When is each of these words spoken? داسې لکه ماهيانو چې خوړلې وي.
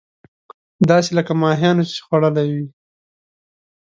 داسې 0.89 1.11
لکه 1.17 1.33
ماهيانو 1.41 1.83
چې 1.91 1.99
خوړلې 2.05 2.45
وي. 2.53 2.65